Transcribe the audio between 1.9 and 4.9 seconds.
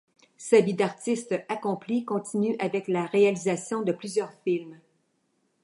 continue avec la réalisation de plusieurs films.